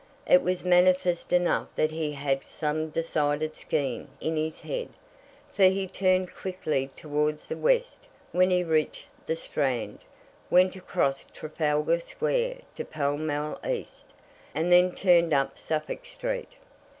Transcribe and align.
It 0.25 0.41
was 0.41 0.65
manifest 0.65 1.31
enough 1.31 1.75
that 1.75 1.91
he 1.91 2.13
had 2.13 2.43
some 2.43 2.89
decided 2.89 3.55
scheme 3.55 4.07
in 4.19 4.35
his 4.35 4.61
head, 4.61 4.89
for 5.53 5.65
he 5.65 5.85
turned 5.87 6.33
quickly 6.33 6.89
towards 6.95 7.47
the 7.47 7.55
West 7.55 8.07
when 8.31 8.49
he 8.49 8.63
reached 8.63 9.09
the 9.27 9.35
Strand, 9.35 9.99
went 10.49 10.75
across 10.75 11.25
Trafalgar 11.25 11.99
Square 11.99 12.61
to 12.77 12.83
Pall 12.83 13.17
Mall 13.19 13.59
East, 13.63 14.11
and 14.55 14.71
then 14.71 14.91
turned 14.91 15.35
up 15.35 15.55
Suffolk 15.55 16.03
Street. 16.03 16.49